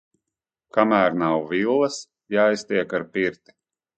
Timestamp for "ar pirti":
3.01-3.57